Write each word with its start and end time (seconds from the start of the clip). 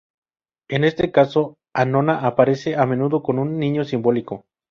En 0.67 0.83
este 0.83 1.11
caso, 1.11 1.57
Annona 1.75 2.25
aparece 2.25 2.75
a 2.75 2.87
menudo 2.87 3.21
con 3.21 3.37
un 3.37 3.59
niño 3.59 3.83
simbólico. 3.85 4.45